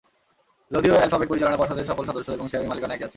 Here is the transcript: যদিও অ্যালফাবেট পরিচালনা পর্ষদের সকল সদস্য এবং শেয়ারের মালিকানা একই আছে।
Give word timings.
যদিও 0.71 0.93
অ্যালফাবেট 0.93 1.27
পরিচালনা 1.29 1.57
পর্ষদের 1.57 1.85
সকল 1.85 2.03
সদস্য 2.05 2.29
এবং 2.31 2.45
শেয়ারের 2.47 2.69
মালিকানা 2.69 2.93
একই 2.93 2.97
আছে। 2.97 3.09